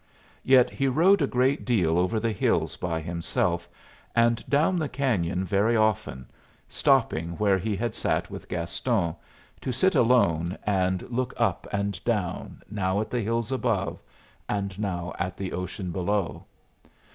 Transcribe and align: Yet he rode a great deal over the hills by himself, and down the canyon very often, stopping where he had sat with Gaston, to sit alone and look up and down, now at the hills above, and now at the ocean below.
Yet 0.43 0.71
he 0.71 0.87
rode 0.87 1.21
a 1.21 1.27
great 1.27 1.63
deal 1.63 1.99
over 1.99 2.19
the 2.19 2.31
hills 2.31 2.75
by 2.75 3.01
himself, 3.01 3.69
and 4.15 4.43
down 4.49 4.79
the 4.79 4.89
canyon 4.89 5.45
very 5.45 5.77
often, 5.77 6.25
stopping 6.67 7.37
where 7.37 7.59
he 7.59 7.75
had 7.75 7.93
sat 7.93 8.27
with 8.31 8.49
Gaston, 8.49 9.15
to 9.61 9.71
sit 9.71 9.93
alone 9.93 10.57
and 10.63 11.03
look 11.11 11.35
up 11.37 11.67
and 11.71 12.03
down, 12.03 12.63
now 12.67 12.99
at 12.99 13.11
the 13.11 13.21
hills 13.21 13.51
above, 13.51 14.01
and 14.49 14.79
now 14.79 15.13
at 15.19 15.37
the 15.37 15.51
ocean 15.51 15.91
below. 15.91 16.45